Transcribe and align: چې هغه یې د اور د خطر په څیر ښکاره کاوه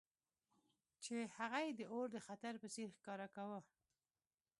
چې 1.03 1.15
هغه 1.37 1.59
یې 1.65 1.71
د 1.79 1.81
اور 1.93 2.07
د 2.11 2.17
خطر 2.27 2.53
په 2.61 2.67
څیر 2.73 2.89
ښکاره 2.97 3.27
کاوه 3.35 3.59